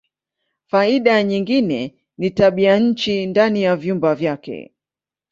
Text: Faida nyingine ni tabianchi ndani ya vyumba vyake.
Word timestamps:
Faida 0.69 1.23
nyingine 1.23 1.95
ni 2.17 2.29
tabianchi 2.31 3.25
ndani 3.25 3.63
ya 3.63 3.75
vyumba 3.75 4.15
vyake. 4.15 4.73